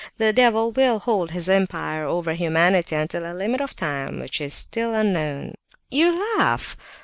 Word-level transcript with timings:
The 0.17 0.33
devil 0.33 0.71
will 0.71 0.97
hold 0.97 1.29
his 1.29 1.47
empire 1.47 2.05
over 2.05 2.33
humanity 2.33 2.95
until 2.95 3.23
a 3.23 3.37
limit 3.37 3.61
of 3.61 3.75
time 3.75 4.19
which 4.19 4.41
is 4.41 4.51
still 4.55 4.95
unknown. 4.95 5.53
You 5.91 6.39
laugh? 6.39 6.75